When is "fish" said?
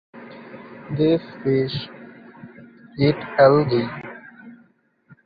1.43-1.73